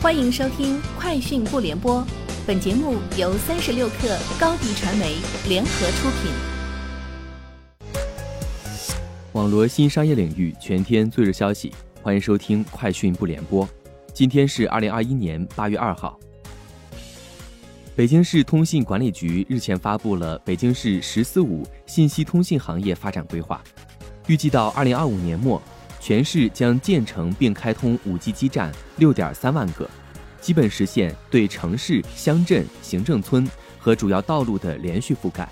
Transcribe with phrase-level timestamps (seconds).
[0.00, 2.00] 欢迎收听《快讯不联播》，
[2.46, 5.16] 本节目由三十六克高低传媒
[5.48, 6.30] 联合出品。
[9.32, 13.66] 网罗新商业领域全天最热消息，欢迎收听《快讯不联播》。
[14.14, 16.16] 今天是二零二一年八月二号。
[17.96, 23.60] 北京市通信管理局日前发布了北京市“十四五”信息通信行业发展规划，
[24.28, 25.60] 预计到二零二五年末。
[26.00, 29.88] 全市将建成并开通 5G 基站六点三万个，
[30.40, 33.46] 基本实现对城市、乡镇、行政村
[33.78, 35.48] 和主要道路的连续覆盖。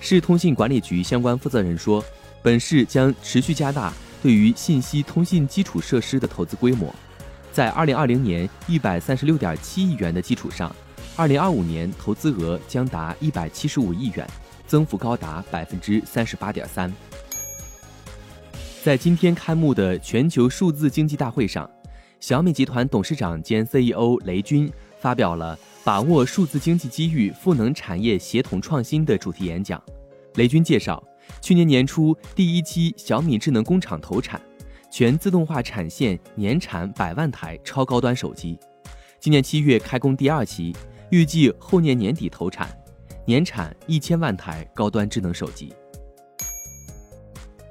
[0.00, 2.04] 市通信管理局相关负责人说，
[2.42, 6.94] 本市将持续加大对于信息通信基础设施的投资规模，
[7.52, 10.74] 在2020年136.7亿元的基础上
[11.16, 14.26] ，2025年投资额将达175亿元，
[14.66, 16.92] 增幅高达百分之三十八点三。
[18.82, 21.70] 在今天开幕的全球数字经济大会上，
[22.18, 29.82] 小米集团董事长兼 CEO 雷军发表了“把握数字经济机遇，赋能产业协同创新”的主题演讲。
[30.36, 31.02] 雷军介绍，
[31.42, 34.40] 去年年初第一期小米智能工厂投产，
[34.90, 38.58] 全自动化产线年产百万台超高端手机。
[39.18, 40.74] 今年七月开工第二期，
[41.10, 42.66] 预计后年年底投产，
[43.26, 45.70] 年产一千万台高端智能手机。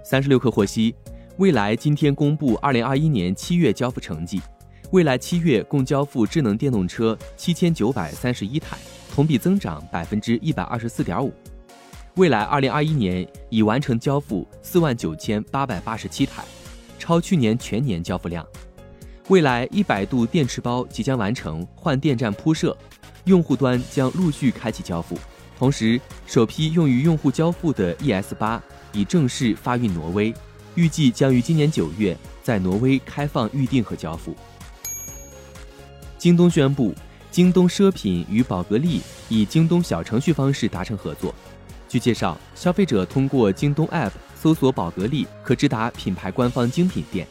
[0.10, 0.96] 三十六氪获悉，
[1.38, 4.42] 蔚来今天公布二零二一年七月交付成绩，
[4.90, 8.76] 蔚来七月共交付智能电动车七千九百三十一台，
[9.14, 11.32] 同比增长百分之一百二十四点五。
[12.16, 16.44] 蔚来二零二一年已完成交付四万九千八百八十七台，
[16.98, 18.44] 超去年全年交付量。
[19.28, 22.76] 未来一百度电池包即将完成换电站铺设，
[23.26, 25.16] 用户端将陆续开启交付，
[25.60, 28.60] 同时首批用于用户交付的 ES 八。
[28.92, 30.34] 已正式发运挪威，
[30.74, 34.36] 预计将于今年九月在挪威开放预订和交付。
[36.18, 36.92] 京东宣布，
[37.30, 41.36] 京东奢品与宝格丽以京东小程序方式达成合作。
[41.88, 47.28] 据介绍，消费者通过京东 App 搜索宝格丽，可直达品牌官方精品店。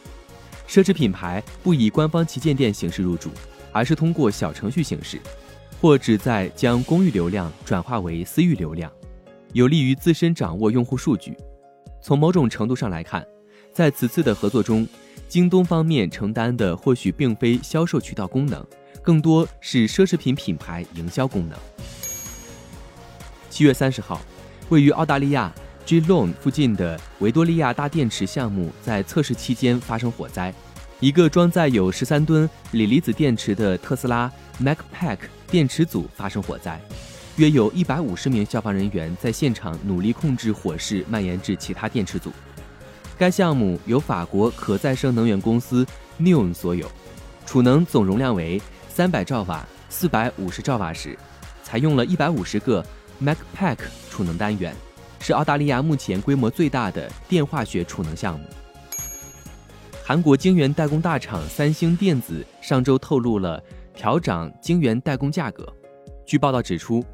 [0.69, 3.31] 奢侈品牌不以官方旗舰店形式入驻，
[3.73, 5.21] 而是通过小程序形式，
[5.81, 8.91] 或旨在将公域流量转化为私域流量，
[9.53, 11.37] 有利于自身掌握用户数据。
[12.01, 13.25] 从某种程度上来看，
[13.73, 14.87] 在此次的合作中，
[15.29, 18.65] 京东方面承担的或许并非销售渠道功能，
[19.03, 21.57] 更多是奢侈品品牌营销功能。
[23.49, 24.21] 七月三十号，
[24.71, 25.53] 位于澳大利亚
[25.87, 30.53] g long 附近的维多利亚大电池项目在测试期间发生火灾，
[30.99, 35.19] 一个装载有十三吨锂离子电池的特斯拉 Mac Pack
[35.51, 36.81] 电池组发生火灾。
[37.37, 42.33] 约有一百五十名消防人员在现场努力控制火势蔓延至其他电池组。
[43.17, 45.87] 该项目由法国可再生能源公司
[46.21, 46.91] Neon 所有，
[47.47, 51.17] 储能总容量为三百兆瓦、四百五十兆瓦时，
[51.63, 52.85] 采用了一百五十个
[53.23, 53.79] MacPack
[54.11, 54.75] 储能单元，
[55.21, 58.45] 是澳大利亚目前规模最大的电化学储能项目。
[60.05, 63.63] 韩国晶圆代工大厂三星电子上周透露了
[63.99, 65.67] 调涨晶圆代工价格。
[66.25, 67.05] 据报道指出。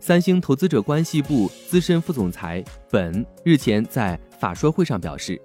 [0.00, 5.40] 三星投资者关系部资深副总裁本日前在法说会上表示，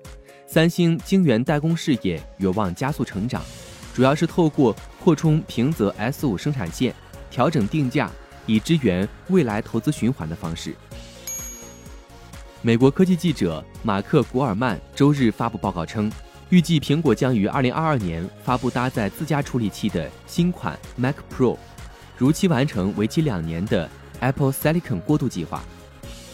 [0.47, 3.43] 三星晶圆代工事业有望加速成长，
[3.93, 6.91] 主要是透过扩充平泽 S 五生产线、
[7.29, 8.09] 调整定价，
[8.47, 10.73] 以支援未来投资循环的方式。
[12.63, 16.11] 美国科技记者马克·古尔曼周日发布报告称，
[16.49, 21.57] 预计苹果将于2022年发布搭载自家处理器的新款 Mac Pro，
[22.17, 23.89] 如期完成为期两年的。
[24.19, 25.61] Apple Silicon 过渡计划。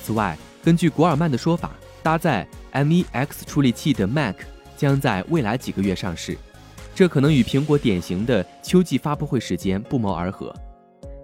[0.02, 1.72] 此外，根据古尔曼的说法，
[2.02, 4.38] 搭载 M1X 处理器的 Mac
[4.78, 6.38] 将在未来几个月上市，
[6.96, 10.56] 这可能与苹果典型的秋季发布会时间不谋而合。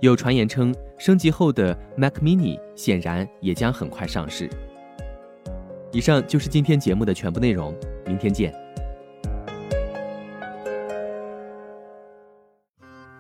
[0.02, 4.50] 有传言称，升级后的 Mac Mini 显然也将很快上市。
[5.94, 7.74] 以上就是今天节目的全部内容，
[8.06, 8.54] 明天见。